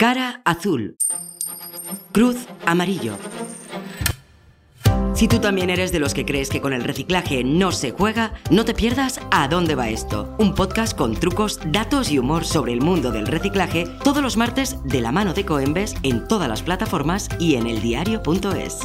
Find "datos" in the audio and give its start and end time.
11.66-12.10